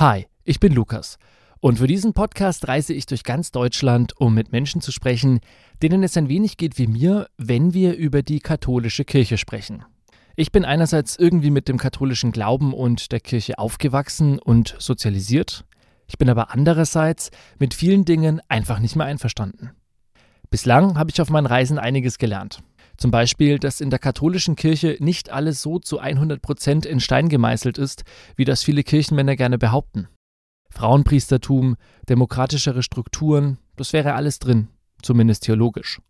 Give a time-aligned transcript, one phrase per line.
[0.00, 1.18] Hi, ich bin Lukas
[1.58, 5.40] und für diesen Podcast reise ich durch ganz Deutschland, um mit Menschen zu sprechen,
[5.82, 9.84] denen es ein wenig geht wie mir, wenn wir über die katholische Kirche sprechen.
[10.36, 15.64] Ich bin einerseits irgendwie mit dem katholischen Glauben und der Kirche aufgewachsen und sozialisiert,
[16.06, 19.72] ich bin aber andererseits mit vielen Dingen einfach nicht mehr einverstanden.
[20.48, 22.62] Bislang habe ich auf meinen Reisen einiges gelernt.
[22.98, 27.28] Zum Beispiel, dass in der katholischen Kirche nicht alles so zu 100 Prozent in Stein
[27.28, 28.02] gemeißelt ist,
[28.34, 30.08] wie das viele Kirchenmänner gerne behaupten.
[30.70, 31.76] Frauenpriestertum,
[32.08, 34.68] demokratischere Strukturen, das wäre alles drin,
[35.00, 36.00] zumindest theologisch.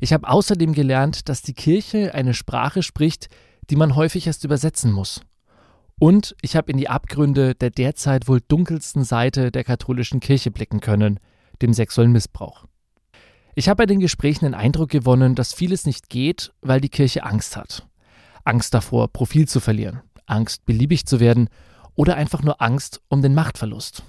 [0.00, 3.28] Ich habe außerdem gelernt, dass die Kirche eine Sprache spricht,
[3.70, 5.20] die man häufig erst übersetzen muss.
[5.98, 10.80] Und ich habe in die Abgründe der derzeit wohl dunkelsten Seite der katholischen Kirche blicken
[10.80, 11.20] können,
[11.60, 12.64] dem sexuellen Missbrauch.
[13.54, 17.24] Ich habe bei den Gesprächen den Eindruck gewonnen, dass vieles nicht geht, weil die Kirche
[17.24, 17.86] Angst hat.
[18.44, 21.48] Angst davor, Profil zu verlieren, Angst, beliebig zu werden
[21.94, 24.04] oder einfach nur Angst um den Machtverlust.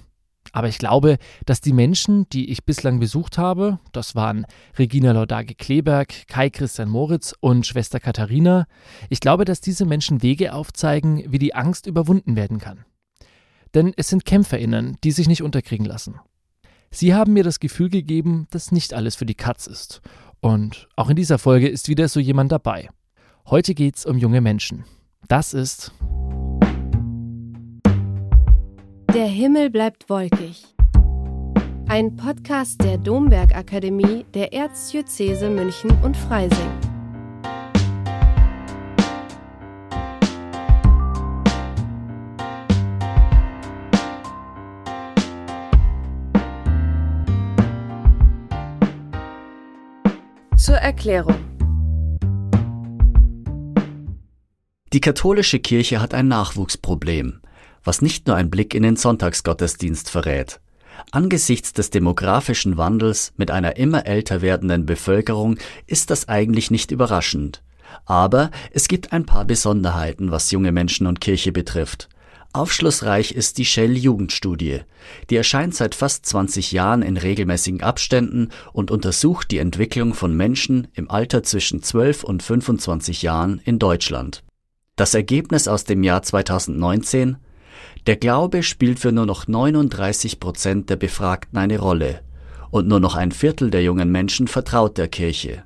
[0.52, 4.46] Aber ich glaube, dass die Menschen, die ich bislang besucht habe, das waren
[4.78, 8.66] Regina Laudage Kleberg, Kai Christian Moritz und Schwester Katharina,
[9.10, 12.84] ich glaube, dass diese Menschen Wege aufzeigen, wie die Angst überwunden werden kann.
[13.74, 16.20] Denn es sind KämpferInnen, die sich nicht unterkriegen lassen.
[16.94, 20.00] Sie haben mir das Gefühl gegeben, dass nicht alles für die Katz ist.
[20.40, 22.88] Und auch in dieser Folge ist wieder so jemand dabei.
[23.46, 24.84] Heute geht's um junge Menschen.
[25.26, 25.90] Das ist
[29.12, 30.64] Der Himmel bleibt wolkig.
[31.88, 36.93] Ein Podcast der Domberg Akademie der Erzdiözese München und Freising.
[50.64, 51.36] Zur Erklärung.
[54.94, 57.42] Die katholische Kirche hat ein Nachwuchsproblem,
[57.82, 60.60] was nicht nur ein Blick in den Sonntagsgottesdienst verrät.
[61.10, 67.62] Angesichts des demografischen Wandels mit einer immer älter werdenden Bevölkerung ist das eigentlich nicht überraschend.
[68.06, 72.08] Aber es gibt ein paar Besonderheiten, was junge Menschen und Kirche betrifft.
[72.54, 74.82] Aufschlussreich ist die Shell Jugendstudie.
[75.28, 80.86] Die erscheint seit fast 20 Jahren in regelmäßigen Abständen und untersucht die Entwicklung von Menschen
[80.94, 84.44] im Alter zwischen 12 und 25 Jahren in Deutschland.
[84.94, 87.38] Das Ergebnis aus dem Jahr 2019
[88.06, 92.20] Der Glaube spielt für nur noch 39 Prozent der Befragten eine Rolle
[92.70, 95.64] und nur noch ein Viertel der jungen Menschen vertraut der Kirche.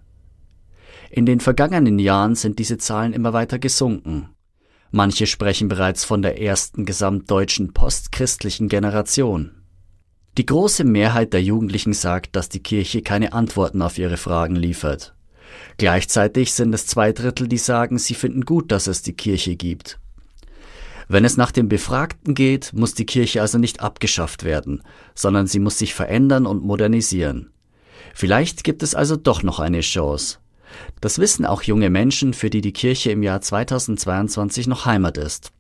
[1.11, 4.31] In den vergangenen Jahren sind diese Zahlen immer weiter gesunken.
[4.91, 9.53] Manche sprechen bereits von der ersten gesamtdeutschen postchristlichen Generation.
[10.39, 15.15] Die große Mehrheit der Jugendlichen sagt, dass die Kirche keine Antworten auf ihre Fragen liefert.
[15.77, 19.99] Gleichzeitig sind es zwei Drittel, die sagen, sie finden gut, dass es die Kirche gibt.
[21.09, 24.83] Wenn es nach dem Befragten geht, muss die Kirche also nicht abgeschafft werden,
[25.15, 27.51] sondern sie muss sich verändern und modernisieren.
[28.15, 30.39] Vielleicht gibt es also doch noch eine Chance.
[31.01, 35.53] Das wissen auch junge Menschen, für die die Kirche im Jahr 2022 noch Heimat ist.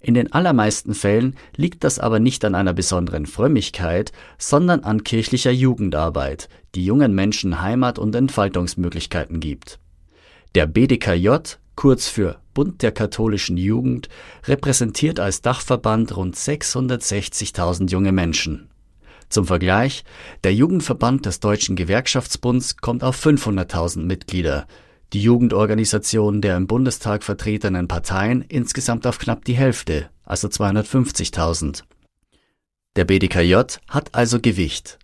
[0.00, 5.50] In den allermeisten Fällen liegt das aber nicht an einer besonderen Frömmigkeit, sondern an kirchlicher
[5.50, 9.78] Jugendarbeit, die jungen Menschen Heimat und Entfaltungsmöglichkeiten gibt.
[10.54, 14.08] Der BDKJ, kurz für Bund der katholischen Jugend,
[14.44, 18.68] repräsentiert als Dachverband rund 660.000 junge Menschen.
[19.28, 20.04] Zum Vergleich,
[20.44, 24.66] der Jugendverband des Deutschen Gewerkschaftsbunds kommt auf 500.000 Mitglieder,
[25.12, 31.82] die Jugendorganisation der im Bundestag vertretenen Parteien insgesamt auf knapp die Hälfte, also 250.000.
[32.96, 33.54] Der BDKJ
[33.88, 34.98] hat also Gewicht.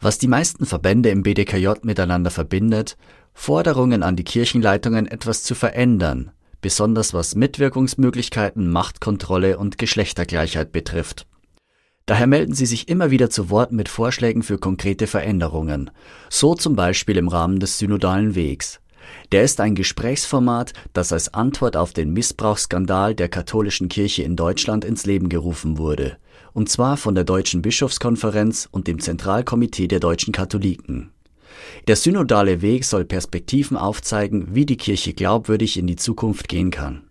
[0.00, 2.96] Was die meisten Verbände im BDKJ miteinander verbindet,
[3.32, 11.26] Forderungen an die Kirchenleitungen etwas zu verändern, besonders was Mitwirkungsmöglichkeiten, Machtkontrolle und Geschlechtergleichheit betrifft.
[12.08, 15.90] Daher melden sie sich immer wieder zu Wort mit Vorschlägen für konkrete Veränderungen,
[16.30, 18.80] so zum Beispiel im Rahmen des Synodalen Wegs.
[19.30, 24.86] Der ist ein Gesprächsformat, das als Antwort auf den Missbrauchsskandal der katholischen Kirche in Deutschland
[24.86, 26.16] ins Leben gerufen wurde,
[26.54, 31.10] und zwar von der Deutschen Bischofskonferenz und dem Zentralkomitee der deutschen Katholiken.
[31.88, 37.02] Der synodale Weg soll Perspektiven aufzeigen, wie die Kirche glaubwürdig in die Zukunft gehen kann.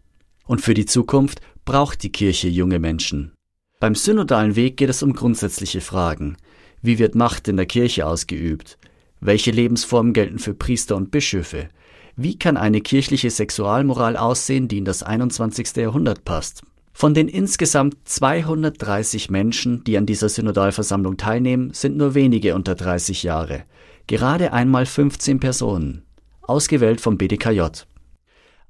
[0.48, 3.37] Und für die Zukunft braucht die Kirche junge Menschen.
[3.80, 6.38] Beim synodalen Weg geht es um grundsätzliche Fragen.
[6.82, 8.80] Wie wird Macht in der Kirche ausgeübt?
[9.20, 11.70] Welche Lebensformen gelten für Priester und Bischöfe?
[12.16, 15.76] Wie kann eine kirchliche Sexualmoral aussehen, die in das 21.
[15.76, 16.64] Jahrhundert passt?
[16.92, 23.22] Von den insgesamt 230 Menschen, die an dieser Synodalversammlung teilnehmen, sind nur wenige unter 30
[23.22, 23.66] Jahre.
[24.08, 26.02] Gerade einmal 15 Personen.
[26.42, 27.62] Ausgewählt vom BDKJ.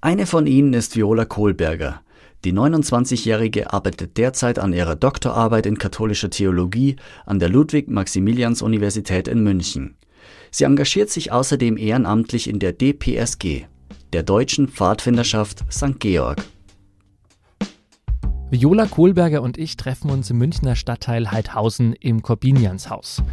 [0.01, 2.01] Eine von ihnen ist Viola Kohlberger,
[2.47, 6.95] Die 29-Jährige arbeitet derzeit an ihrer Doktorarbeit in katholischer Theologie
[7.25, 9.97] an der Ludwig-Maximilians-Universität in München.
[10.49, 13.65] Sie engagiert sich außerdem ehrenamtlich in der DPSG,
[14.13, 15.99] der Deutschen Pfadfinderschaft St.
[15.99, 16.41] Georg.
[18.49, 23.23] Viola Kohlberger und ich treffen uns im Münchner Stadtteil Heidhausen im Korbinianshaus.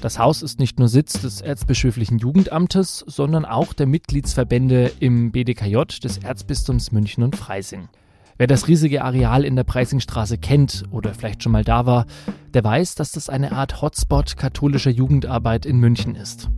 [0.00, 6.00] Das Haus ist nicht nur Sitz des Erzbischöflichen Jugendamtes, sondern auch der Mitgliedsverbände im BDKJ
[6.02, 7.88] des Erzbistums München und Freising.
[8.38, 12.06] Wer das riesige Areal in der Preisingstraße kennt oder vielleicht schon mal da war,
[12.54, 16.48] der weiß, dass das eine Art Hotspot katholischer Jugendarbeit in München ist.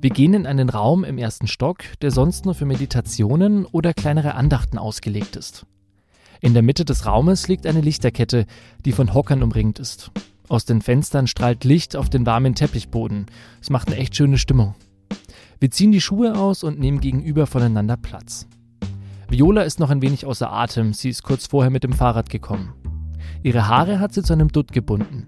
[0.00, 4.36] Wir gehen in einen Raum im ersten Stock, der sonst nur für Meditationen oder kleinere
[4.36, 5.66] Andachten ausgelegt ist.
[6.40, 8.46] In der Mitte des Raumes liegt eine Lichterkette,
[8.84, 10.12] die von Hockern umringt ist.
[10.48, 13.26] Aus den Fenstern strahlt Licht auf den warmen Teppichboden.
[13.60, 14.76] Es macht eine echt schöne Stimmung.
[15.58, 18.46] Wir ziehen die Schuhe aus und nehmen gegenüber voneinander Platz.
[19.28, 22.74] Viola ist noch ein wenig außer Atem, sie ist kurz vorher mit dem Fahrrad gekommen.
[23.42, 25.26] Ihre Haare hat sie zu einem Dutt gebunden.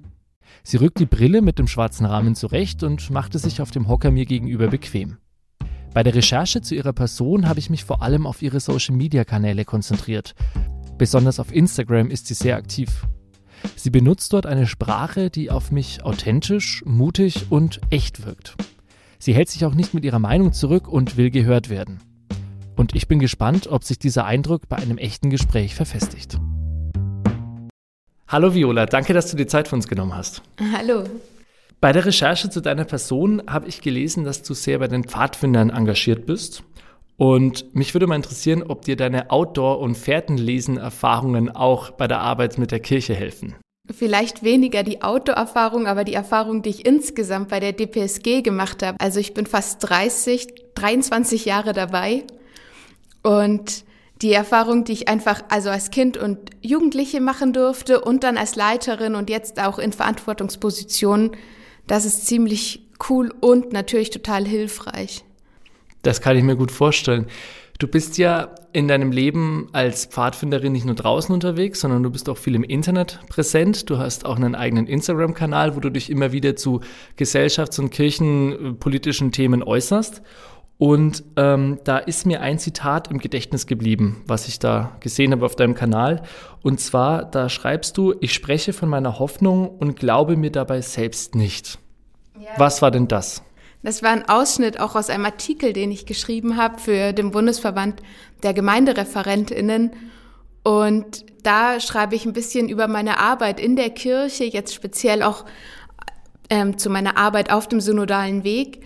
[0.62, 4.12] Sie rückt die Brille mit dem schwarzen Rahmen zurecht und machte sich auf dem Hocker
[4.12, 5.18] mir gegenüber bequem.
[5.94, 10.34] Bei der Recherche zu ihrer Person habe ich mich vor allem auf ihre Social-Media-Kanäle konzentriert.
[10.96, 13.06] Besonders auf Instagram ist sie sehr aktiv.
[13.74, 18.56] Sie benutzt dort eine Sprache, die auf mich authentisch, mutig und echt wirkt.
[19.18, 21.98] Sie hält sich auch nicht mit ihrer Meinung zurück und will gehört werden.
[22.78, 26.38] Und ich bin gespannt, ob sich dieser Eindruck bei einem echten Gespräch verfestigt.
[28.28, 30.42] Hallo Viola, danke, dass du die Zeit für uns genommen hast.
[30.76, 31.02] Hallo.
[31.80, 35.70] Bei der Recherche zu deiner Person habe ich gelesen, dass du sehr bei den Pfadfindern
[35.70, 36.62] engagiert bist.
[37.16, 42.58] Und mich würde mal interessieren, ob dir deine Outdoor- und Fährtenlesen-Erfahrungen auch bei der Arbeit
[42.58, 43.56] mit der Kirche helfen.
[43.90, 49.00] Vielleicht weniger die Outdoor-Erfahrung, aber die Erfahrung, die ich insgesamt bei der DPSG gemacht habe.
[49.00, 50.46] Also ich bin fast 30,
[50.76, 52.22] 23 Jahre dabei
[53.23, 53.85] und
[54.23, 58.56] die Erfahrung, die ich einfach also als Kind und Jugendliche machen durfte und dann als
[58.56, 61.32] Leiterin und jetzt auch in Verantwortungspositionen,
[61.87, 65.25] das ist ziemlich cool und natürlich total hilfreich.
[66.03, 67.26] Das kann ich mir gut vorstellen.
[67.79, 72.29] Du bist ja in deinem Leben als Pfadfinderin nicht nur draußen unterwegs, sondern du bist
[72.29, 73.88] auch viel im Internet präsent.
[73.88, 76.81] Du hast auch einen eigenen Instagram-Kanal, wo du dich immer wieder zu
[77.17, 80.23] gesellschafts- und kirchenpolitischen Themen äußerst.
[80.78, 85.44] Und ähm, da ist mir ein Zitat im Gedächtnis geblieben, was ich da gesehen habe
[85.44, 86.22] auf deinem Kanal.
[86.62, 91.34] Und zwar, da schreibst du, ich spreche von meiner Hoffnung und glaube mir dabei selbst
[91.34, 91.80] nicht.
[92.38, 92.50] Ja.
[92.58, 93.42] Was war denn das?
[93.82, 98.00] Das war ein Ausschnitt auch aus einem Artikel, den ich geschrieben habe für den Bundesverband
[98.44, 99.92] der Gemeindereferentinnen.
[100.62, 105.44] Und da schreibe ich ein bisschen über meine Arbeit in der Kirche, jetzt speziell auch
[106.50, 108.84] ähm, zu meiner Arbeit auf dem synodalen Weg.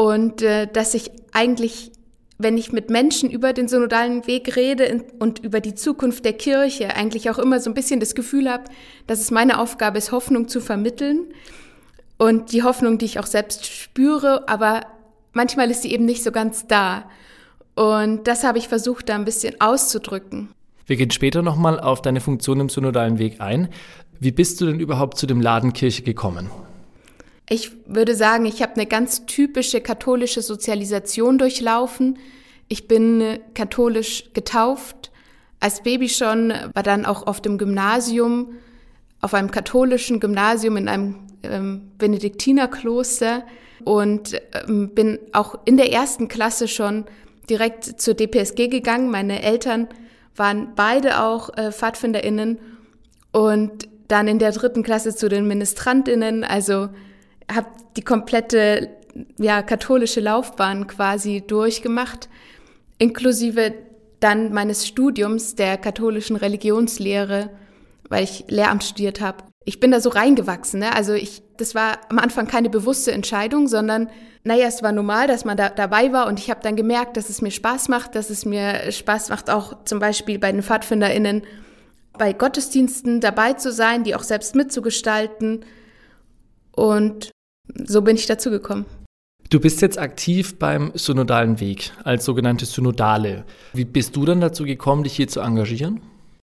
[0.00, 1.92] Und äh, dass ich eigentlich,
[2.38, 6.96] wenn ich mit Menschen über den synodalen Weg rede und über die Zukunft der Kirche,
[6.96, 8.64] eigentlich auch immer so ein bisschen das Gefühl habe,
[9.06, 11.26] dass es meine Aufgabe ist, Hoffnung zu vermitteln
[12.16, 14.86] und die Hoffnung, die ich auch selbst spüre, aber
[15.34, 17.04] manchmal ist sie eben nicht so ganz da.
[17.74, 20.48] Und das habe ich versucht, da ein bisschen auszudrücken.
[20.86, 23.68] Wir gehen später nochmal auf deine Funktion im synodalen Weg ein.
[24.18, 26.48] Wie bist du denn überhaupt zu dem Ladenkirche gekommen?
[27.52, 32.16] Ich würde sagen, ich habe eine ganz typische katholische Sozialisation durchlaufen.
[32.68, 35.10] Ich bin katholisch getauft,
[35.58, 38.54] als Baby schon, war dann auch auf dem Gymnasium,
[39.20, 43.44] auf einem katholischen Gymnasium in einem ähm, Benediktinerkloster
[43.84, 47.04] und ähm, bin auch in der ersten Klasse schon
[47.50, 49.10] direkt zur DPSG gegangen.
[49.10, 49.88] Meine Eltern
[50.36, 52.60] waren beide auch äh, PfadfinderInnen
[53.32, 56.44] und dann in der dritten Klasse zu den MinistrantInnen.
[56.44, 56.90] Also
[57.54, 58.90] habe die komplette
[59.38, 62.28] ja, katholische Laufbahn quasi durchgemacht,
[62.98, 63.74] inklusive
[64.20, 67.50] dann meines Studiums der katholischen Religionslehre,
[68.08, 70.80] weil ich Lehramt studiert habe ich bin da so reingewachsen.
[70.80, 70.94] Ne?
[70.94, 74.08] Also ich, das war am Anfang keine bewusste Entscheidung, sondern
[74.42, 77.28] naja, es war normal, dass man da dabei war und ich habe dann gemerkt, dass
[77.28, 81.42] es mir Spaß macht, dass es mir Spaß macht, auch zum Beispiel bei den PfadfinderInnen
[82.18, 85.64] bei Gottesdiensten dabei zu sein, die auch selbst mitzugestalten.
[86.72, 87.30] Und
[87.84, 88.86] so bin ich dazu gekommen.
[89.50, 93.44] Du bist jetzt aktiv beim Synodalen Weg als sogenannte Synodale.
[93.72, 96.00] Wie bist du dann dazu gekommen, dich hier zu engagieren?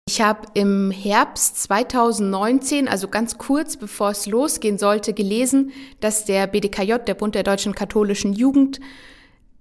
[0.10, 6.48] Ich habe im Herbst 2019, also ganz kurz bevor es losgehen sollte, gelesen, dass der
[6.48, 8.80] BDKJ, der Bund der deutschen katholischen Jugend,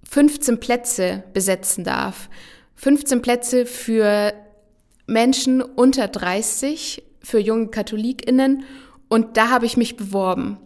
[0.09, 2.29] 15 Plätze besetzen darf.
[2.75, 4.33] 15 Plätze für
[5.05, 8.63] Menschen unter 30, für junge Katholikinnen.
[9.07, 10.57] Und da habe ich mich beworben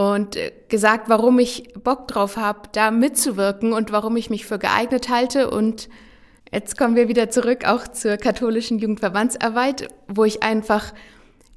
[0.00, 4.58] und äh, gesagt, warum ich Bock drauf habe, da mitzuwirken und warum ich mich für
[4.58, 5.88] geeignet halte und
[6.52, 10.92] Jetzt kommen wir wieder zurück auch zur katholischen Jugendverbandsarbeit, wo ich einfach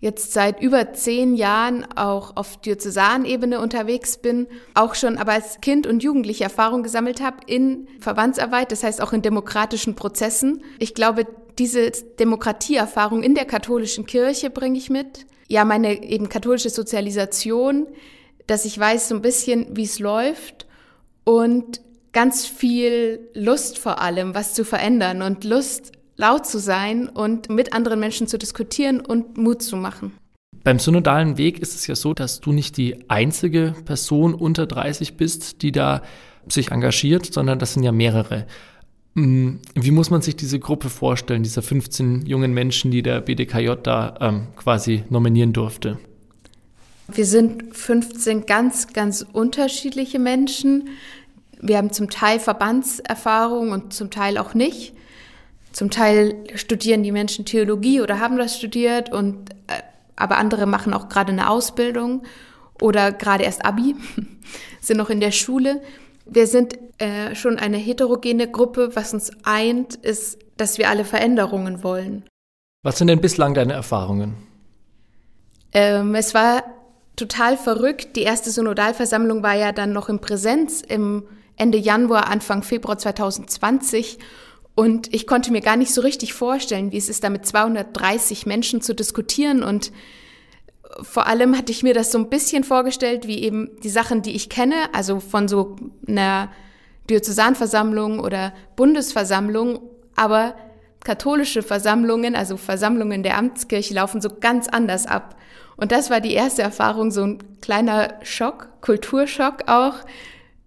[0.02, 4.46] jetzt seit über zehn Jahren auch auf Diözesanebene unterwegs bin,
[4.76, 9.14] auch schon aber als Kind und Jugendliche Erfahrung gesammelt habe in Verbandsarbeit, das heißt auch
[9.14, 10.62] in demokratischen Prozessen.
[10.78, 11.26] Ich glaube,
[11.58, 15.26] diese Demokratieerfahrung in der katholischen Kirche bringe ich mit.
[15.48, 17.88] Ja, meine eben katholische Sozialisation,
[18.48, 20.66] dass ich weiß so ein bisschen, wie es läuft
[21.24, 21.82] und
[22.12, 27.74] ganz viel Lust vor allem, was zu verändern und Lust laut zu sein und mit
[27.74, 30.14] anderen Menschen zu diskutieren und Mut zu machen.
[30.64, 35.18] Beim synodalen Weg ist es ja so, dass du nicht die einzige Person unter 30
[35.18, 36.04] bist, die da
[36.48, 38.46] sich engagiert, sondern das sind ja mehrere.
[39.16, 43.74] Hm, wie muss man sich diese Gruppe vorstellen, dieser 15 jungen Menschen, die der BDKJ
[43.84, 46.00] da ähm, quasi nominieren durfte?
[47.08, 50.90] Wir sind 15 ganz, ganz unterschiedliche Menschen.
[51.60, 54.94] Wir haben zum Teil Verbandserfahrung und zum Teil auch nicht.
[55.72, 59.82] Zum Teil studieren die Menschen Theologie oder haben das studiert und äh,
[60.16, 62.24] aber andere machen auch gerade eine Ausbildung
[62.80, 63.96] oder gerade erst Abi,
[64.82, 65.82] sind noch in der Schule.
[66.26, 68.92] Wir sind äh, schon eine heterogene Gruppe.
[68.94, 72.24] Was uns eint, ist, dass wir alle Veränderungen wollen.
[72.84, 74.36] Was sind denn bislang deine Erfahrungen?
[75.74, 76.64] Ähm, es war
[77.16, 78.16] total verrückt.
[78.16, 81.24] Die erste Synodalversammlung war ja dann noch in Präsenz im
[81.56, 84.20] Ende Januar, Anfang Februar 2020.
[84.76, 88.46] Und ich konnte mir gar nicht so richtig vorstellen, wie es ist, da mit 230
[88.46, 89.62] Menschen zu diskutieren.
[89.62, 89.92] Und
[91.02, 94.36] vor allem hatte ich mir das so ein bisschen vorgestellt, wie eben die Sachen, die
[94.36, 95.76] ich kenne, also von so
[96.08, 96.52] einer
[97.10, 99.80] Diözesanversammlung oder Bundesversammlung,
[100.16, 100.56] aber
[101.04, 105.36] katholische Versammlungen, also Versammlungen der Amtskirche, laufen so ganz anders ab.
[105.78, 109.96] Und das war die erste Erfahrung, so ein kleiner Schock, Kulturschock auch,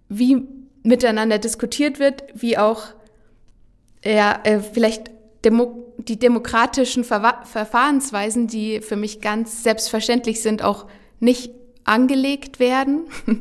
[0.08, 0.46] wie
[0.82, 2.84] miteinander diskutiert wird, wie auch
[4.04, 5.10] ja, äh, vielleicht
[5.44, 10.86] Demo die demokratischen Ver Verfahrensweisen, die für mich ganz selbstverständlich sind, auch
[11.20, 11.52] nicht
[11.84, 13.04] angelegt werden.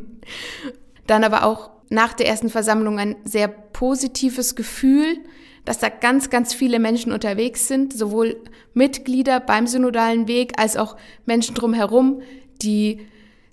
[1.08, 5.18] Dann aber auch nach der ersten Versammlung ein sehr positives Gefühl,
[5.66, 8.38] dass da ganz, ganz viele Menschen unterwegs sind, sowohl
[8.74, 10.96] Mitglieder beim synodalen Weg als auch
[11.26, 12.22] Menschen drumherum,
[12.62, 13.02] die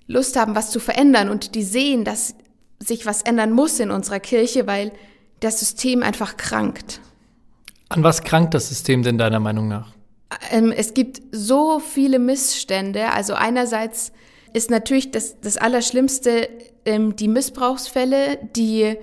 [0.07, 2.35] Lust haben, was zu verändern und die sehen, dass
[2.79, 4.91] sich was ändern muss in unserer Kirche, weil
[5.39, 7.01] das System einfach krankt.
[7.89, 9.93] An was krankt das System denn deiner Meinung nach?
[10.51, 13.11] Ähm, es gibt so viele Missstände.
[13.11, 14.11] Also einerseits
[14.53, 16.49] ist natürlich das, das Allerschlimmste
[16.85, 18.95] ähm, die Missbrauchsfälle, die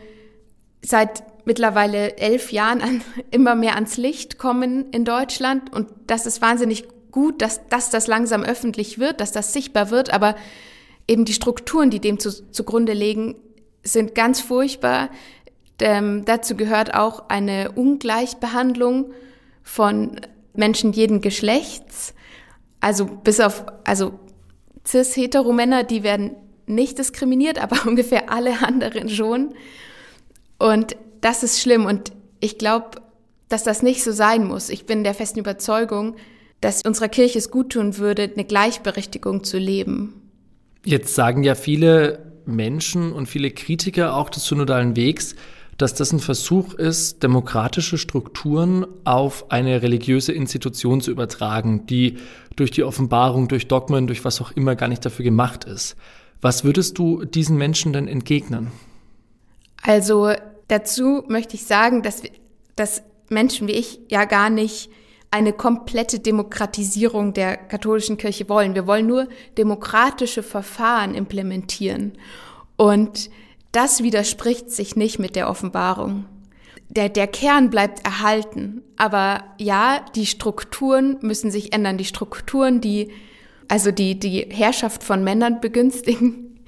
[0.82, 5.72] seit mittlerweile elf Jahren an, immer mehr ans Licht kommen in Deutschland.
[5.72, 10.12] Und das ist wahnsinnig gut, dass, dass das langsam öffentlich wird, dass das sichtbar wird.
[10.12, 10.36] Aber
[11.08, 13.36] eben die Strukturen, die dem zu, zugrunde liegen,
[13.82, 15.10] sind ganz furchtbar.
[15.80, 19.12] Ähm, dazu gehört auch eine Ungleichbehandlung
[19.62, 20.20] von
[20.54, 22.14] Menschen jeden Geschlechts.
[22.80, 24.18] Also bis auf, also
[24.86, 29.54] cis-hetero-Männer, die werden nicht diskriminiert, aber ungefähr alle anderen schon.
[30.58, 33.02] Und das ist schlimm und ich glaube,
[33.48, 34.70] dass das nicht so sein muss.
[34.70, 36.16] Ich bin der festen Überzeugung,
[36.60, 40.14] dass unserer Kirche es gut tun würde, eine Gleichberechtigung zu leben.
[40.84, 45.34] Jetzt sagen ja viele Menschen und viele Kritiker auch des synodalen Wegs,
[45.76, 52.18] dass das ein Versuch ist, demokratische Strukturen auf eine religiöse Institution zu übertragen, die
[52.56, 55.96] durch die Offenbarung, durch Dogmen, durch was auch immer gar nicht dafür gemacht ist.
[56.42, 58.68] Was würdest du diesen Menschen denn entgegnen?
[59.82, 60.32] Also
[60.70, 62.22] dazu möchte ich sagen, dass,
[62.76, 64.90] dass Menschen wie ich ja gar nicht
[65.30, 68.74] eine komplette Demokratisierung der katholischen Kirche wollen.
[68.74, 72.12] Wir wollen nur demokratische Verfahren implementieren.
[72.76, 73.30] Und
[73.70, 76.26] das widerspricht sich nicht mit der Offenbarung.
[76.88, 78.82] Der, der Kern bleibt erhalten.
[78.96, 81.98] Aber ja, die Strukturen müssen sich ändern.
[81.98, 83.12] Die Strukturen, die,
[83.68, 86.58] also die, die Herrschaft von Männern begünstigen,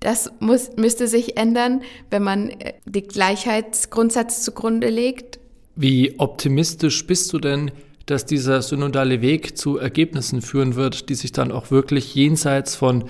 [0.00, 5.38] das muss, müsste sich ändern, wenn man äh, den Gleichheitsgrundsatz zugrunde legt.
[5.76, 7.70] Wie optimistisch bist du denn,
[8.06, 13.04] dass dieser synodale Weg zu Ergebnissen führen wird, die sich dann auch wirklich jenseits von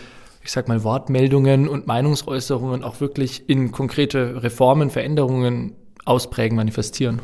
[0.49, 5.75] ich sag mal, Wortmeldungen und Meinungsäußerungen auch wirklich in konkrete Reformen, Veränderungen
[6.07, 7.21] ausprägen, manifestieren?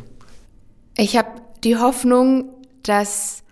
[0.99, 2.51] Ich habe die Hoffnung,
[2.83, 3.43] dass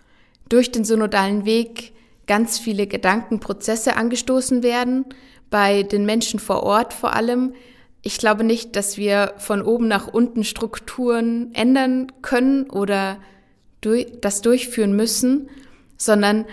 [0.50, 1.92] durch den synodalen Weg
[2.26, 5.07] ganz viele Gedankenprozesse angestoßen werden,
[5.52, 7.52] bei den Menschen vor Ort vor allem.
[8.00, 13.18] Ich glaube nicht, dass wir von oben nach unten Strukturen ändern können oder
[14.21, 15.49] das durchführen müssen,
[15.97, 16.47] sondern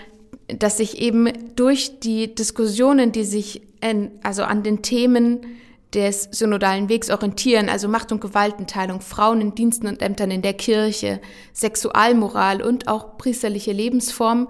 [0.48, 5.46] dass sich eben durch die Diskussionen, die sich in, also an den Themen
[5.94, 10.54] des synodalen Wegs orientieren, also Macht- und Gewaltenteilung, Frauen in Diensten und Ämtern in der
[10.54, 11.22] Kirche,
[11.54, 14.48] Sexualmoral und auch priesterliche Lebensformen,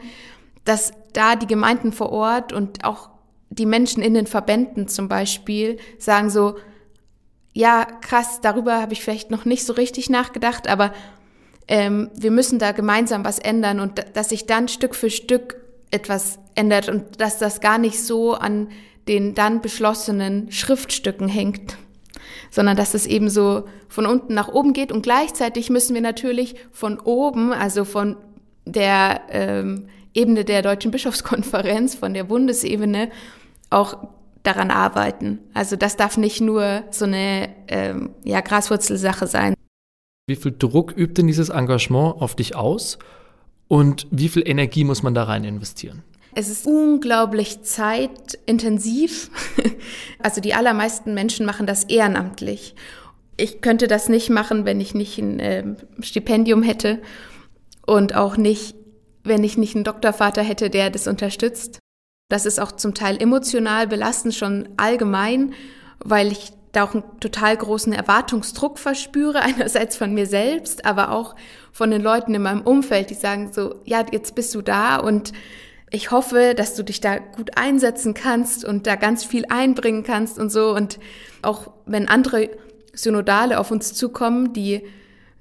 [0.65, 3.09] dass da die Gemeinden vor Ort und auch
[3.49, 6.55] die Menschen in den Verbänden zum Beispiel sagen so,
[7.53, 10.93] ja, krass, darüber habe ich vielleicht noch nicht so richtig nachgedacht, aber
[11.67, 15.57] ähm, wir müssen da gemeinsam was ändern und dass sich dann Stück für Stück
[15.91, 18.69] etwas ändert und dass das gar nicht so an
[19.07, 21.77] den dann beschlossenen Schriftstücken hängt,
[22.51, 24.91] sondern dass es eben so von unten nach oben geht.
[24.91, 28.17] Und gleichzeitig müssen wir natürlich von oben, also von
[28.65, 33.09] der ähm, Ebene der Deutschen Bischofskonferenz, von der Bundesebene,
[33.69, 34.07] auch
[34.43, 35.39] daran arbeiten.
[35.53, 39.53] Also das darf nicht nur so eine ähm, ja, Graswurzelsache sein.
[40.27, 42.99] Wie viel Druck übt denn dieses Engagement auf dich aus
[43.67, 46.03] und wie viel Energie muss man da rein investieren?
[46.35, 49.29] Es ist unglaublich zeitintensiv.
[50.21, 52.75] Also die allermeisten Menschen machen das ehrenamtlich.
[53.38, 55.63] Ich könnte das nicht machen, wenn ich nicht ein äh,
[56.01, 57.01] Stipendium hätte
[57.88, 58.75] und auch nicht,
[59.23, 61.78] wenn ich nicht einen Doktorvater hätte, der das unterstützt.
[62.29, 65.53] Das ist auch zum Teil emotional belastend schon allgemein,
[66.00, 71.36] weil ich da auch einen total großen Erwartungsdruck verspüre, einerseits von mir selbst, aber auch
[71.71, 75.33] von den Leuten in meinem Umfeld, die sagen so, ja, jetzt bist du da und
[75.91, 80.38] ich hoffe, dass du dich da gut einsetzen kannst und da ganz viel einbringen kannst
[80.38, 80.75] und so.
[80.75, 81.00] Und
[81.41, 82.51] auch wenn andere
[82.93, 84.83] Synodale auf uns zukommen, die,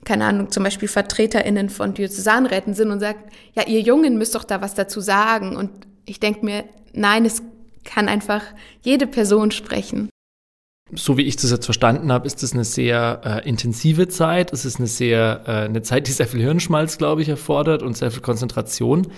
[0.04, 3.18] keine Ahnung, zum Beispiel VertreterInnen von Diözesanräten sind und sagen,
[3.54, 5.54] ja, ihr Jungen müsst doch da was dazu sagen.
[5.54, 5.70] Und
[6.06, 7.42] ich denke mir, nein, es
[7.84, 8.42] kann einfach
[8.82, 10.10] jede Person sprechen.
[10.94, 14.52] So wie ich das jetzt verstanden habe, ist das eine sehr äh, intensive Zeit.
[14.52, 17.96] Es ist eine sehr äh, eine Zeit, die sehr viel Hirnschmalz, glaube ich, erfordert und
[17.96, 19.08] sehr viel Konzentration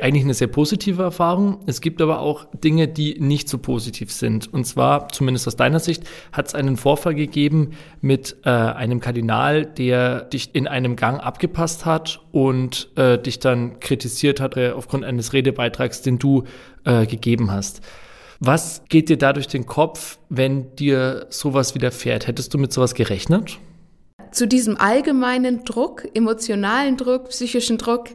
[0.00, 1.60] eigentlich eine sehr positive Erfahrung.
[1.66, 4.52] Es gibt aber auch Dinge, die nicht so positiv sind.
[4.52, 9.64] Und zwar, zumindest aus deiner Sicht, hat es einen Vorfall gegeben mit äh, einem Kardinal,
[9.66, 15.04] der dich in einem Gang abgepasst hat und äh, dich dann kritisiert hat äh, aufgrund
[15.04, 16.44] eines Redebeitrags, den du
[16.84, 17.80] äh, gegeben hast.
[18.40, 22.26] Was geht dir da durch den Kopf, wenn dir sowas widerfährt?
[22.26, 23.58] Hättest du mit sowas gerechnet?
[24.32, 28.08] Zu diesem allgemeinen Druck, emotionalen Druck, psychischen Druck,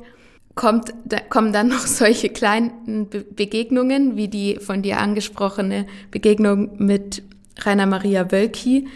[0.59, 7.23] kommt, da kommen dann noch solche kleinen Begegnungen, wie die von dir angesprochene Begegnung mit
[7.61, 8.87] Rainer Maria Wölki.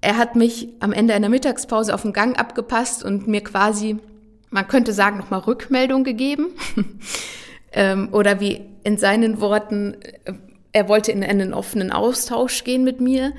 [0.00, 3.98] Er hat mich am Ende einer Mittagspause auf den Gang abgepasst und mir quasi,
[4.48, 6.46] man könnte sagen, nochmal Rückmeldung gegeben.
[7.72, 10.32] ähm, oder wie in seinen Worten, äh,
[10.72, 13.34] er wollte in einen offenen Austausch gehen mit mir.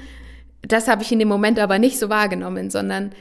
[0.62, 3.13] Das habe ich in dem Moment aber nicht so wahrgenommen, sondern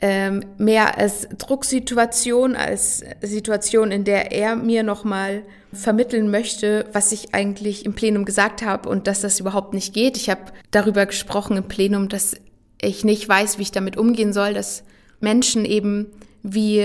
[0.00, 7.34] ähm, mehr als Drucksituation, als Situation, in der er mir nochmal vermitteln möchte, was ich
[7.34, 10.16] eigentlich im Plenum gesagt habe und dass das überhaupt nicht geht.
[10.16, 12.36] Ich habe darüber gesprochen im Plenum, dass
[12.80, 14.84] ich nicht weiß, wie ich damit umgehen soll, dass
[15.20, 16.06] Menschen eben
[16.42, 16.84] wie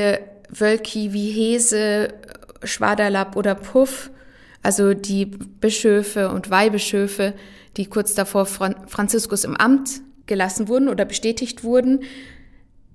[0.50, 2.14] Wölki, wie Hese,
[2.64, 4.10] Schwaderlapp oder Puff,
[4.64, 7.34] also die Bischöfe und Weihbischöfe,
[7.78, 12.02] die kurz davor Franziskus im Amt gelassen wurden oder bestätigt wurden,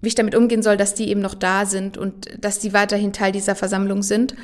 [0.00, 3.12] wie ich damit umgehen soll, dass die eben noch da sind und dass die weiterhin
[3.12, 4.34] Teil dieser Versammlung sind.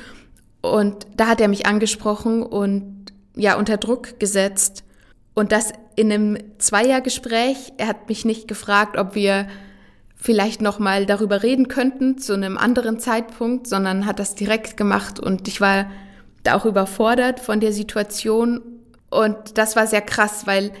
[0.61, 4.83] Und da hat er mich angesprochen und ja, unter Druck gesetzt.
[5.33, 7.73] Und das in einem Zweiergespräch.
[7.77, 9.47] Er hat mich nicht gefragt, ob wir
[10.15, 15.19] vielleicht noch mal darüber reden könnten zu einem anderen Zeitpunkt, sondern hat das direkt gemacht
[15.19, 15.87] und ich war
[16.43, 18.61] da auch überfordert von der Situation
[19.09, 20.71] und das war sehr krass, weil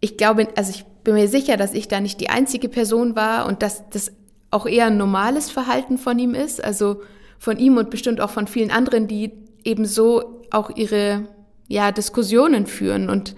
[0.00, 3.46] ich glaube, also ich bin mir sicher, dass ich da nicht die einzige Person war
[3.46, 4.10] und dass das
[4.50, 7.00] auch eher ein normales Verhalten von ihm ist, also
[7.38, 9.30] von ihm und bestimmt auch von vielen anderen, die
[9.62, 11.28] eben so auch ihre
[11.68, 13.36] ja, Diskussionen führen und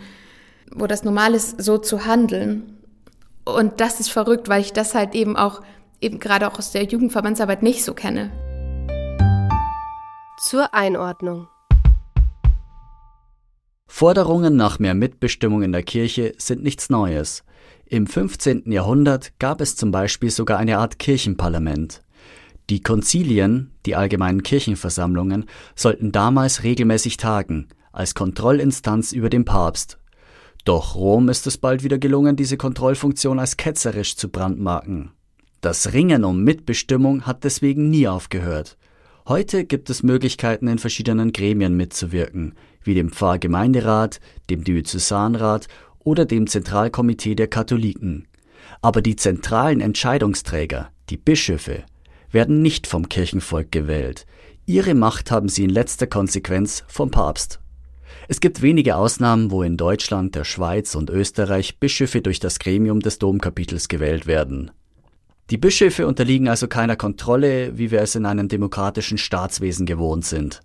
[0.72, 2.78] wo das normal ist, so zu handeln.
[3.44, 5.60] Und das ist verrückt, weil ich das halt eben auch
[6.00, 8.32] eben gerade auch aus der Jugendverbandsarbeit nicht so kenne.
[10.40, 11.48] Zur Einordnung.
[13.86, 17.44] Forderungen nach mehr Mitbestimmung in der Kirche sind nichts Neues.
[17.90, 18.70] Im 15.
[18.70, 22.02] Jahrhundert gab es zum Beispiel sogar eine Art Kirchenparlament.
[22.68, 29.96] Die Konzilien, die allgemeinen Kirchenversammlungen, sollten damals regelmäßig tagen, als Kontrollinstanz über den Papst.
[30.66, 35.12] Doch Rom ist es bald wieder gelungen, diese Kontrollfunktion als ketzerisch zu brandmarken.
[35.62, 38.76] Das Ringen um Mitbestimmung hat deswegen nie aufgehört.
[39.26, 44.20] Heute gibt es Möglichkeiten, in verschiedenen Gremien mitzuwirken, wie dem Pfarrgemeinderat,
[44.50, 45.68] dem Diözesanrat
[46.00, 48.26] oder dem Zentralkomitee der Katholiken.
[48.82, 51.84] Aber die zentralen Entscheidungsträger, die Bischöfe,
[52.30, 54.26] werden nicht vom Kirchenvolk gewählt.
[54.66, 57.60] Ihre Macht haben sie in letzter Konsequenz vom Papst.
[58.28, 63.00] Es gibt wenige Ausnahmen, wo in Deutschland, der Schweiz und Österreich Bischöfe durch das Gremium
[63.00, 64.70] des Domkapitels gewählt werden.
[65.50, 70.60] Die Bischöfe unterliegen also keiner Kontrolle, wie wir es in einem demokratischen Staatswesen gewohnt sind.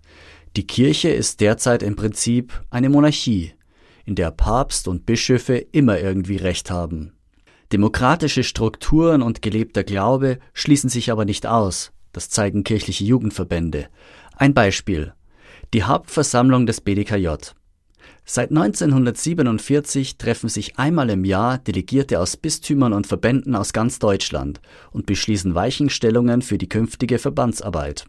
[0.56, 3.54] Die Kirche ist derzeit im Prinzip eine Monarchie,
[4.04, 7.12] in der Papst und Bischöfe immer irgendwie Recht haben.
[7.72, 13.88] Demokratische Strukturen und gelebter Glaube schließen sich aber nicht aus, das zeigen kirchliche Jugendverbände.
[14.36, 15.14] Ein Beispiel
[15.74, 17.28] die Hauptversammlung des BDKJ.
[18.24, 24.60] Seit 1947 treffen sich einmal im Jahr Delegierte aus Bistümern und Verbänden aus ganz Deutschland
[24.92, 28.06] und beschließen Weichenstellungen für die künftige Verbandsarbeit.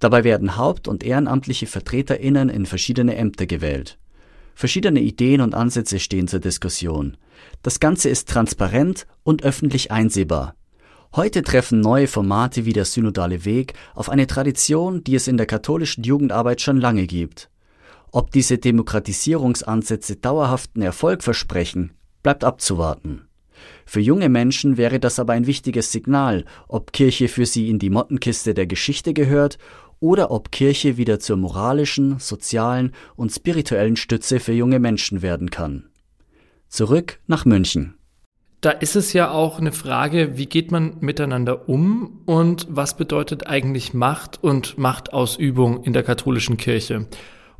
[0.00, 3.96] Dabei werden haupt- und ehrenamtliche VertreterInnen in verschiedene Ämter gewählt.
[4.54, 7.16] Verschiedene Ideen und Ansätze stehen zur Diskussion.
[7.62, 10.54] Das Ganze ist transparent und öffentlich einsehbar.
[11.14, 15.46] Heute treffen neue Formate wie der Synodale Weg auf eine Tradition, die es in der
[15.46, 17.50] katholischen Jugendarbeit schon lange gibt.
[18.12, 23.28] Ob diese Demokratisierungsansätze dauerhaften Erfolg versprechen, bleibt abzuwarten.
[23.84, 27.90] Für junge Menschen wäre das aber ein wichtiges Signal, ob Kirche für sie in die
[27.90, 29.58] Mottenkiste der Geschichte gehört
[30.02, 35.88] oder ob Kirche wieder zur moralischen, sozialen und spirituellen Stütze für junge Menschen werden kann.
[36.68, 37.94] Zurück nach München
[38.62, 43.48] da ist es ja auch eine Frage, wie geht man miteinander um und was bedeutet
[43.48, 47.08] eigentlich Macht und Machtausübung in der katholischen Kirche.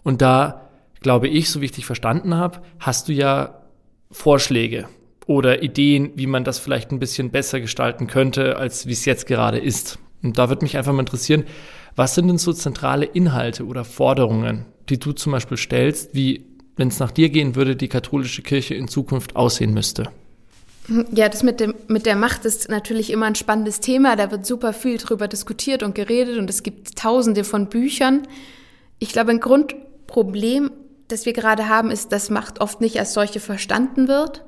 [0.05, 3.65] Und da glaube ich, so wie ich dich verstanden habe, hast du ja
[4.13, 4.89] Vorschläge
[5.27, 9.27] oder Ideen, wie man das vielleicht ein bisschen besser gestalten könnte, als wie es jetzt
[9.27, 9.99] gerade ist.
[10.23, 11.43] Und da würde mich einfach mal interessieren,
[11.97, 16.45] was sind denn so zentrale Inhalte oder Forderungen, die du zum Beispiel stellst, wie,
[16.77, 20.11] wenn es nach dir gehen würde, die katholische Kirche in Zukunft aussehen müsste?
[21.13, 24.17] Ja, das mit, dem, mit der Macht ist natürlich immer ein spannendes Thema.
[24.17, 28.27] Da wird super viel drüber diskutiert und geredet und es gibt tausende von Büchern.
[28.99, 30.73] Ich glaube, ein Grundproblem,
[31.07, 34.45] das wir gerade haben, ist, dass Macht oft nicht als solche verstanden wird.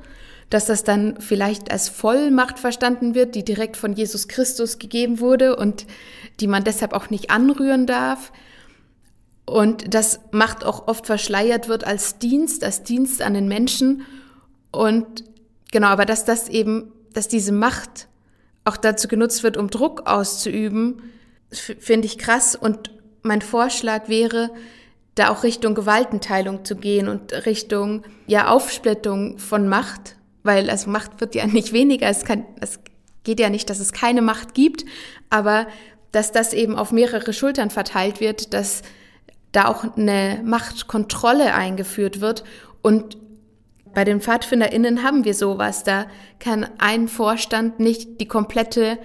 [0.51, 5.57] Dass das dann vielleicht als Vollmacht verstanden wird, die direkt von Jesus Christus gegeben wurde
[5.57, 5.87] und
[6.41, 8.33] die man deshalb auch nicht anrühren darf.
[9.47, 14.03] Und dass Macht auch oft verschleiert wird als Dienst, als Dienst an den Menschen.
[14.71, 15.25] Und
[15.75, 18.07] Genau, aber dass das eben, dass diese Macht
[18.65, 21.03] auch dazu genutzt wird, um Druck auszuüben,
[21.51, 22.55] finde ich krass.
[22.55, 22.93] Und
[23.23, 24.53] mein Vorschlag wäre,
[25.17, 31.21] da auch Richtung Gewaltenteilung zu gehen und Richtung ja Aufsplittung von Macht, weil also Macht
[31.21, 32.07] wird ja nicht weniger.
[32.07, 32.79] Es, kann, es
[33.25, 34.85] geht ja nicht, dass es keine Macht gibt,
[35.29, 35.67] aber
[36.15, 38.83] dass das eben auf mehrere Schultern verteilt wird, dass
[39.53, 42.45] da auch eine Machtkontrolle eingeführt wird
[42.83, 43.17] und
[43.95, 45.85] bei den PfadfinderInnen haben wir sowas.
[45.85, 46.07] Da
[46.41, 48.99] kann ein Vorstand nicht die komplette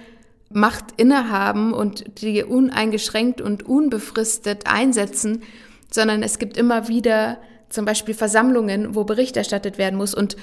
[0.52, 5.44] Macht innehaben und die uneingeschränkt und unbefristet einsetzen,
[5.92, 10.12] sondern es gibt immer wieder zum Beispiel Versammlungen, wo Bericht erstattet werden muss.
[10.12, 10.36] Und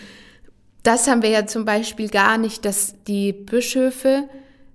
[0.84, 4.30] das haben wir ja zum Beispiel gar nicht, dass die Bischöfe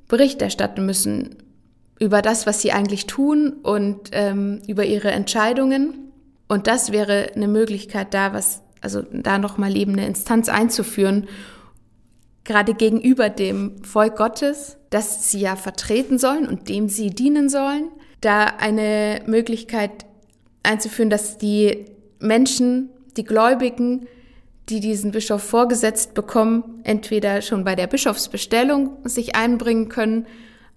[0.06, 1.42] Bericht erstatten müssen
[2.02, 6.10] über das, was sie eigentlich tun und ähm, über ihre Entscheidungen.
[6.48, 11.28] Und das wäre eine Möglichkeit da, was also da nochmal eben eine Instanz einzuführen,
[12.42, 17.84] gerade gegenüber dem Volk Gottes, das sie ja vertreten sollen und dem sie dienen sollen,
[18.20, 20.04] da eine Möglichkeit
[20.64, 21.84] einzuführen, dass die
[22.18, 24.08] Menschen, die Gläubigen,
[24.68, 30.26] die diesen Bischof vorgesetzt bekommen, entweder schon bei der Bischofsbestellung sich einbringen können,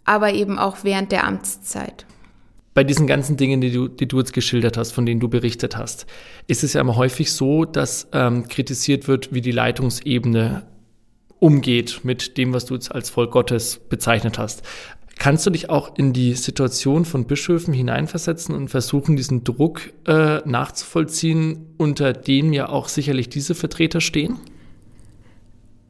[0.05, 2.05] aber eben auch während der Amtszeit
[2.75, 5.77] bei diesen ganzen Dingen, die du, die du jetzt geschildert hast, von denen du berichtet
[5.77, 6.05] hast,
[6.45, 10.63] ist es ja immer häufig so, dass ähm, kritisiert wird, wie die Leitungsebene
[11.39, 14.63] umgeht mit dem, was du jetzt als Volk Gottes bezeichnet hast.
[15.17, 20.39] Kannst du dich auch in die Situation von Bischöfen hineinversetzen und versuchen, diesen Druck äh,
[20.45, 24.37] nachzuvollziehen, unter dem ja auch sicherlich diese Vertreter stehen?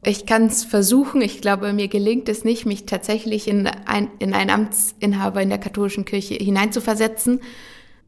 [0.08, 1.20] Ich kann es versuchen.
[1.20, 5.58] Ich glaube, mir gelingt es nicht, mich tatsächlich in, ein, in einen Amtsinhaber in der
[5.58, 7.40] katholischen Kirche hineinzuversetzen.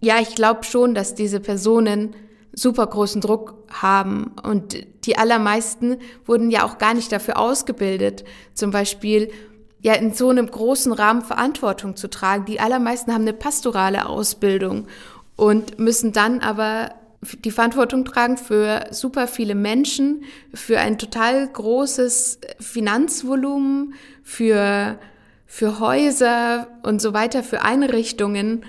[0.00, 2.14] Ja, ich glaube schon, dass diese Personen
[2.52, 8.70] super großen Druck haben und die allermeisten wurden ja auch gar nicht dafür ausgebildet, zum
[8.70, 9.32] Beispiel
[9.80, 12.44] ja in so einem großen Rahmen Verantwortung zu tragen.
[12.44, 14.86] Die allermeisten haben eine pastorale Ausbildung
[15.34, 22.38] und müssen dann aber die Verantwortung tragen für super viele Menschen, für ein total großes
[22.60, 24.98] Finanzvolumen, für,
[25.46, 28.64] für Häuser und so weiter, für Einrichtungen.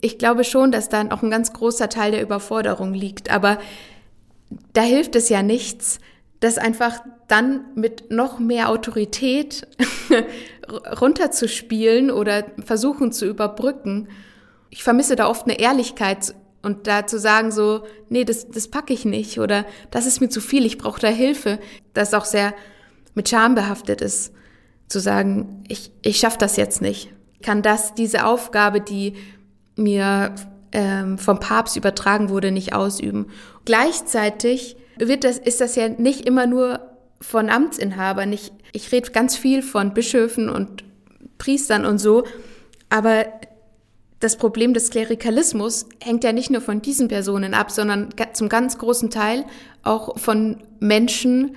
[0.00, 3.30] Ich glaube schon, dass da auch ein ganz großer Teil der Überforderung liegt.
[3.30, 3.58] Aber
[4.72, 5.98] da hilft es ja nichts,
[6.40, 9.66] das einfach dann mit noch mehr Autorität
[11.00, 14.08] runterzuspielen oder versuchen zu überbrücken.
[14.70, 16.34] Ich vermisse da oft eine Ehrlichkeit
[16.64, 20.28] Und da zu sagen so, nee, das, das packe ich nicht oder das ist mir
[20.28, 21.58] zu viel, ich brauche da Hilfe,
[21.92, 22.54] das auch sehr
[23.14, 24.32] mit Scham behaftet ist,
[24.88, 27.12] zu sagen, ich, ich schaffe das jetzt nicht.
[27.42, 29.14] Kann das, diese Aufgabe, die
[29.76, 30.34] mir
[30.72, 33.26] ähm, vom Papst übertragen wurde, nicht ausüben.
[33.64, 36.80] Gleichzeitig wird das, ist das ja nicht immer nur
[37.20, 38.32] von Amtsinhabern.
[38.32, 40.84] Ich, ich rede ganz viel von Bischöfen und
[41.38, 42.24] Priestern und so,
[42.90, 43.26] aber
[44.24, 48.78] das Problem des Klerikalismus hängt ja nicht nur von diesen Personen ab, sondern zum ganz
[48.78, 49.44] großen Teil
[49.82, 51.56] auch von Menschen,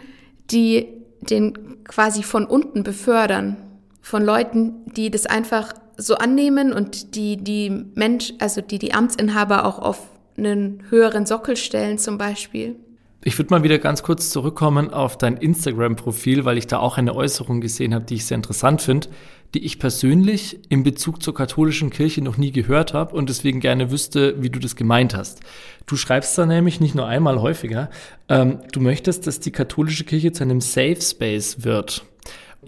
[0.52, 0.88] die
[1.22, 3.56] den quasi von unten befördern.
[4.02, 9.66] Von Leuten, die das einfach so annehmen und die die Mensch, also die die Amtsinhaber
[9.66, 10.02] auch auf
[10.38, 12.76] einen höheren Sockel stellen zum Beispiel.
[13.24, 17.16] Ich würde mal wieder ganz kurz zurückkommen auf dein Instagram-Profil, weil ich da auch eine
[17.16, 19.08] Äußerung gesehen habe, die ich sehr interessant finde,
[19.56, 23.90] die ich persönlich in Bezug zur katholischen Kirche noch nie gehört habe und deswegen gerne
[23.90, 25.40] wüsste, wie du das gemeint hast.
[25.88, 27.90] Du schreibst da nämlich nicht nur einmal häufiger,
[28.30, 32.06] ähm, du möchtest, dass die katholische Kirche zu einem Safe Space wird.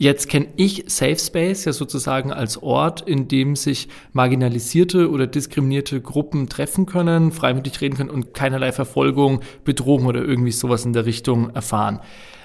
[0.02, 6.00] Jetzt kenne ich Safe Space ja sozusagen als Ort, in dem sich marginalisierte oder diskriminierte
[6.00, 11.06] Gruppen treffen können, freimütig reden können und keinerlei Verfolgung, Bedrohung oder irgendwie sowas in der
[11.06, 12.00] Richtung erfahren.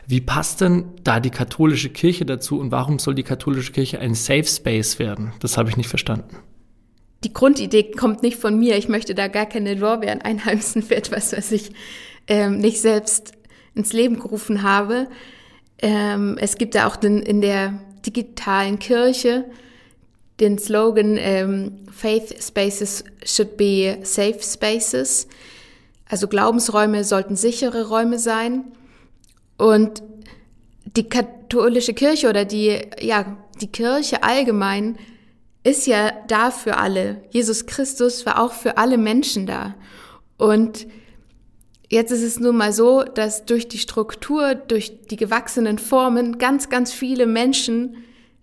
[0.09, 4.14] Wie passt denn da die katholische Kirche dazu und warum soll die katholische Kirche ein
[4.14, 5.33] Safe Space werden?
[5.38, 6.37] Das habe ich nicht verstanden.
[7.23, 8.77] Die Grundidee kommt nicht von mir.
[8.77, 11.71] Ich möchte da gar keine Lorbeeren einheimsen für etwas, was ich
[12.27, 13.33] ähm, nicht selbst
[13.77, 15.07] ins Leben gerufen habe.
[15.79, 19.45] Ähm, es gibt da auch den, in der digitalen Kirche
[20.41, 25.29] den Slogan ähm, Faith Spaces should be safe spaces.
[26.09, 28.65] Also Glaubensräume sollten sichere Räume sein.
[29.57, 30.03] Und
[30.97, 34.99] die katholische Kirche oder die, ja, die Kirche allgemein
[35.63, 37.23] ist ja da für alle.
[37.31, 39.75] Jesus Christus war auch für alle Menschen da.
[40.37, 40.87] Und
[41.95, 46.69] Jetzt ist es nun mal so, dass durch die Struktur, durch die gewachsenen Formen ganz,
[46.69, 47.99] ganz viele Menschen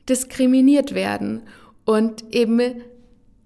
[0.07, 1.41] diskriminiert werden
[1.83, 2.81] und eben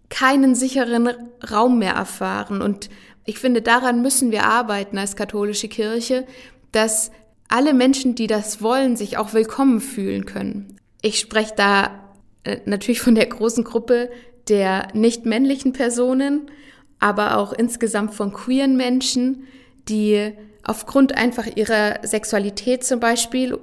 [0.09, 1.09] keinen sicheren
[1.49, 2.61] Raum mehr erfahren.
[2.61, 2.91] Und
[3.25, 6.27] ich finde, daran müssen wir arbeiten als katholische Kirche,
[6.71, 7.09] dass
[7.47, 10.77] alle Menschen, die das wollen, sich auch willkommen fühlen können.
[11.01, 12.13] Ich spreche da
[12.43, 14.11] äh, natürlich von der großen Gruppe
[14.49, 16.51] der nicht männlichen Personen,
[16.99, 19.47] aber auch insgesamt von queeren Menschen,
[19.87, 23.57] die aufgrund einfach ihrer Sexualität zum Beispiel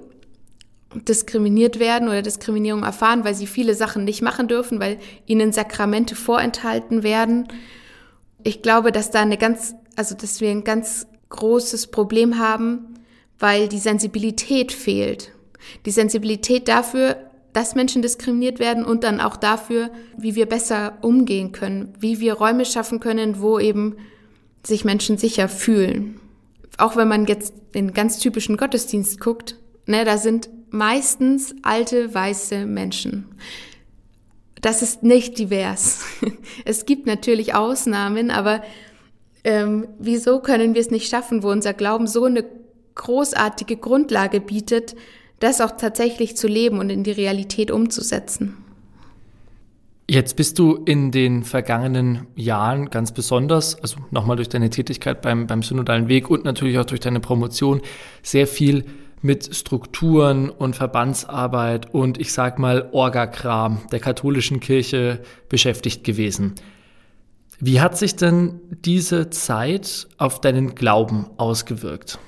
[0.94, 6.14] diskriminiert werden oder Diskriminierung erfahren, weil sie viele Sachen nicht machen dürfen, weil ihnen Sakramente
[6.14, 7.48] vorenthalten werden.
[8.42, 12.94] Ich glaube, dass da eine ganz, also dass wir ein ganz großes Problem haben,
[13.38, 15.32] weil die Sensibilität fehlt.
[15.86, 17.16] Die Sensibilität dafür,
[17.52, 22.34] dass Menschen diskriminiert werden und dann auch dafür, wie wir besser umgehen können, wie wir
[22.34, 23.96] Räume schaffen können, wo eben
[24.64, 26.20] sich Menschen sicher fühlen.
[26.78, 32.66] Auch wenn man jetzt den ganz typischen Gottesdienst guckt, ne, da sind meistens alte weiße
[32.66, 33.26] Menschen.
[34.60, 36.04] Das ist nicht divers.
[36.64, 38.62] Es gibt natürlich Ausnahmen, aber
[39.44, 42.44] ähm, wieso können wir es nicht schaffen, wo unser Glauben so eine
[42.94, 44.94] großartige Grundlage bietet,
[45.40, 48.56] das auch tatsächlich zu leben und in die Realität umzusetzen?
[50.08, 55.46] Jetzt bist du in den vergangenen Jahren ganz besonders, also nochmal durch deine Tätigkeit beim,
[55.46, 57.80] beim synodalen Weg und natürlich auch durch deine Promotion,
[58.22, 58.84] sehr viel
[59.22, 66.56] mit Strukturen und Verbandsarbeit und ich sag mal Orgakram der katholischen Kirche beschäftigt gewesen.
[67.60, 72.18] Wie hat sich denn diese Zeit auf deinen Glauben ausgewirkt?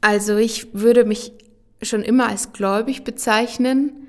[0.00, 1.32] Also ich würde mich
[1.82, 4.01] schon immer als gläubig bezeichnen,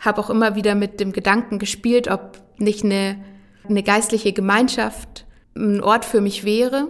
[0.00, 3.16] habe auch immer wieder mit dem Gedanken gespielt, ob nicht eine,
[3.68, 6.88] eine geistliche Gemeinschaft ein Ort für mich wäre,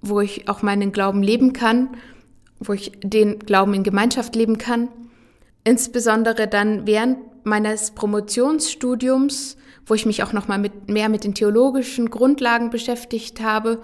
[0.00, 1.96] wo ich auch meinen Glauben leben kann,
[2.60, 4.88] wo ich den Glauben in Gemeinschaft leben kann.
[5.64, 11.34] Insbesondere dann während meines Promotionsstudiums, wo ich mich auch noch mal mit, mehr mit den
[11.34, 13.82] theologischen Grundlagen beschäftigt habe.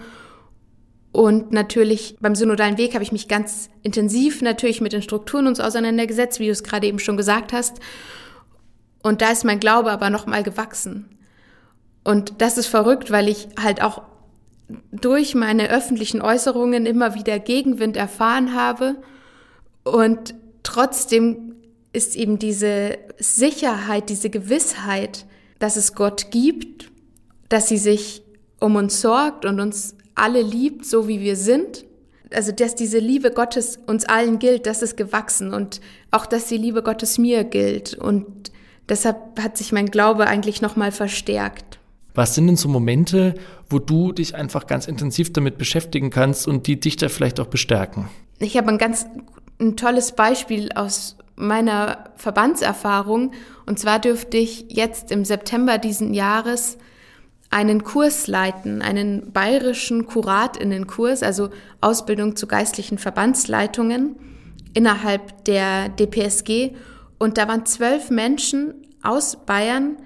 [1.12, 5.58] Und natürlich beim synodalen Weg habe ich mich ganz intensiv natürlich mit den Strukturen uns
[5.58, 7.80] auseinandergesetzt, wie du es gerade eben schon gesagt hast.
[9.02, 11.08] Und da ist mein Glaube aber noch mal gewachsen.
[12.04, 14.02] Und das ist verrückt, weil ich halt auch
[14.92, 18.96] durch meine öffentlichen Äußerungen immer wieder Gegenwind erfahren habe.
[19.84, 21.56] Und trotzdem
[21.92, 25.26] ist eben diese Sicherheit, diese Gewissheit,
[25.58, 26.90] dass es Gott gibt,
[27.48, 28.22] dass sie sich
[28.60, 31.84] um uns sorgt und uns alle liebt, so wie wir sind.
[32.32, 35.80] Also, dass diese Liebe Gottes uns allen gilt, das ist gewachsen und
[36.12, 37.94] auch, dass die Liebe Gottes mir gilt.
[37.94, 38.49] Und
[38.90, 41.78] deshalb hat sich mein Glaube eigentlich nochmal verstärkt.
[42.14, 43.34] Was sind denn so Momente,
[43.68, 47.46] wo du dich einfach ganz intensiv damit beschäftigen kannst und die dich da vielleicht auch
[47.46, 48.08] bestärken?
[48.40, 49.06] Ich habe ein ganz
[49.60, 53.32] ein tolles Beispiel aus meiner Verbandserfahrung.
[53.66, 56.78] Und zwar dürfte ich jetzt im September diesen Jahres
[57.50, 61.50] einen Kurs leiten, einen bayerischen Kuratinnenkurs, also
[61.80, 64.16] Ausbildung zu geistlichen Verbandsleitungen
[64.72, 66.72] innerhalb der DPSG.
[67.18, 69.96] Und da waren zwölf Menschen aus Bayern,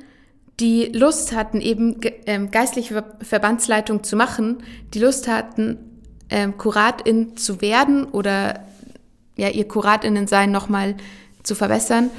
[0.61, 4.59] die Lust hatten, eben ähm, geistliche Verbandsleitung zu machen,
[4.95, 5.79] die Lust hatten,
[6.31, 8.65] ähm, Kuratin zu werden oder
[9.37, 10.97] ja, ihr Kuratinnen-Sein nochmal
[11.43, 12.11] zu verbessern.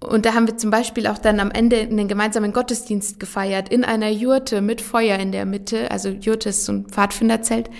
[0.00, 3.84] Und da haben wir zum Beispiel auch dann am Ende einen gemeinsamen Gottesdienst gefeiert in
[3.84, 5.90] einer Jurte mit Feuer in der Mitte.
[5.90, 7.70] Also Jurte ist so ein Pfadfinderzelt.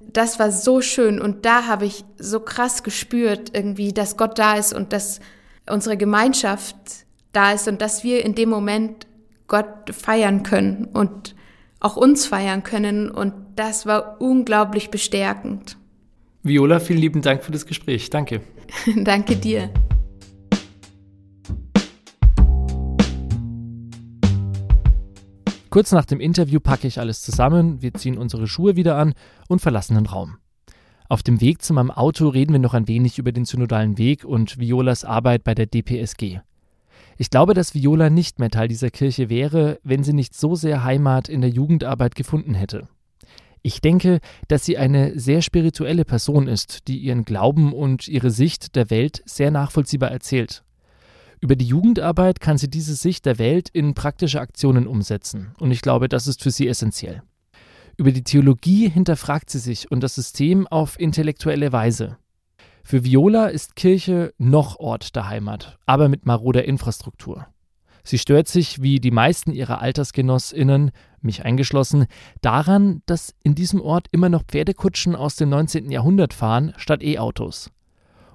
[0.00, 4.54] Das war so schön und da habe ich so krass gespürt irgendwie, dass Gott da
[4.54, 5.18] ist und dass
[5.68, 6.76] unsere Gemeinschaft
[7.34, 9.06] da ist und dass wir in dem Moment
[9.46, 11.34] Gott feiern können und
[11.80, 15.76] auch uns feiern können und das war unglaublich bestärkend.
[16.42, 18.10] Viola, vielen lieben Dank für das Gespräch.
[18.10, 18.40] Danke.
[18.96, 19.70] Danke dir.
[25.70, 29.12] Kurz nach dem Interview packe ich alles zusammen, wir ziehen unsere Schuhe wieder an
[29.48, 30.36] und verlassen den Raum.
[31.08, 34.24] Auf dem Weg zu meinem Auto reden wir noch ein wenig über den synodalen Weg
[34.24, 36.40] und Violas Arbeit bei der DPSG.
[37.16, 40.84] Ich glaube, dass Viola nicht mehr Teil dieser Kirche wäre, wenn sie nicht so sehr
[40.84, 42.88] Heimat in der Jugendarbeit gefunden hätte.
[43.62, 48.76] Ich denke, dass sie eine sehr spirituelle Person ist, die ihren Glauben und ihre Sicht
[48.76, 50.64] der Welt sehr nachvollziehbar erzählt.
[51.40, 55.54] Über die Jugendarbeit kann sie diese Sicht der Welt in praktische Aktionen umsetzen.
[55.58, 57.22] Und ich glaube, das ist für sie essentiell.
[57.96, 62.18] Über die Theologie hinterfragt sie sich und das System auf intellektuelle Weise.
[62.86, 67.46] Für Viola ist Kirche noch Ort der Heimat, aber mit maroder Infrastruktur.
[68.02, 70.90] Sie stört sich, wie die meisten ihrer Altersgenossinnen,
[71.22, 72.04] mich eingeschlossen,
[72.42, 75.90] daran, dass in diesem Ort immer noch Pferdekutschen aus dem 19.
[75.90, 77.70] Jahrhundert fahren statt E-Autos.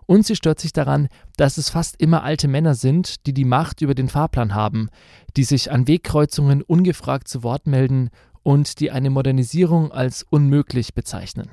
[0.08, 3.82] Und sie stört sich daran, dass es fast immer alte Männer sind, die die Macht
[3.82, 4.90] über den Fahrplan haben,
[5.38, 8.10] die sich an Wegkreuzungen ungefragt zu Wort melden
[8.42, 11.52] und die eine Modernisierung als unmöglich bezeichnen.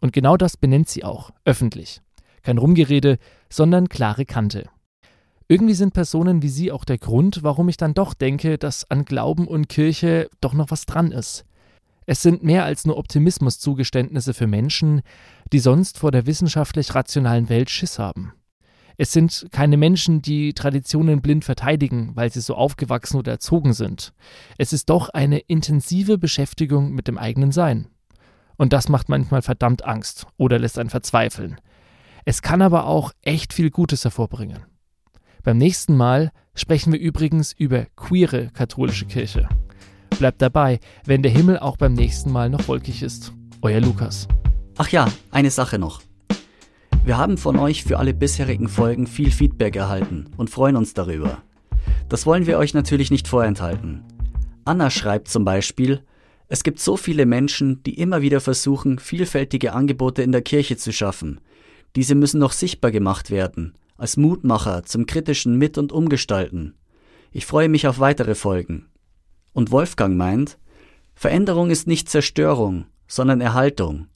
[0.00, 2.00] Und genau das benennt sie auch, öffentlich.
[2.46, 3.18] Kein Rumgerede,
[3.50, 4.68] sondern klare Kante.
[5.48, 9.04] Irgendwie sind Personen wie sie auch der Grund, warum ich dann doch denke, dass an
[9.04, 11.44] Glauben und Kirche doch noch was dran ist.
[12.06, 15.02] Es sind mehr als nur Optimismuszugeständnisse für Menschen,
[15.52, 18.32] die sonst vor der wissenschaftlich rationalen Welt Schiss haben.
[18.96, 24.12] Es sind keine Menschen, die Traditionen blind verteidigen, weil sie so aufgewachsen oder erzogen sind.
[24.56, 27.88] Es ist doch eine intensive Beschäftigung mit dem eigenen Sein.
[28.56, 31.56] Und das macht manchmal verdammt Angst oder lässt einen verzweifeln.
[32.28, 34.58] Es kann aber auch echt viel Gutes hervorbringen.
[35.44, 39.48] Beim nächsten Mal sprechen wir übrigens über queere katholische Kirche.
[40.18, 43.32] Bleibt dabei, wenn der Himmel auch beim nächsten Mal noch wolkig ist.
[43.62, 44.26] Euer Lukas.
[44.76, 46.02] Ach ja, eine Sache noch.
[47.04, 51.42] Wir haben von euch für alle bisherigen Folgen viel Feedback erhalten und freuen uns darüber.
[52.08, 54.02] Das wollen wir euch natürlich nicht vorenthalten.
[54.64, 56.02] Anna schreibt zum Beispiel,
[56.48, 60.92] es gibt so viele Menschen, die immer wieder versuchen, vielfältige Angebote in der Kirche zu
[60.92, 61.40] schaffen.
[61.94, 66.74] Diese müssen noch sichtbar gemacht werden, als Mutmacher zum kritischen Mit- und Umgestalten.
[67.32, 68.86] Ich freue mich auf weitere Folgen.
[69.52, 70.58] Und Wolfgang meint,
[71.14, 74.08] Veränderung ist nicht Zerstörung, sondern Erhaltung.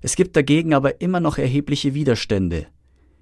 [0.00, 2.66] Es gibt dagegen aber immer noch erhebliche Widerstände.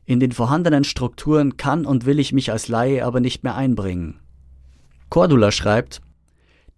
[0.05, 4.21] In den vorhandenen Strukturen kann und will ich mich als Laie aber nicht mehr einbringen.
[5.09, 6.03] Cordula schreibt,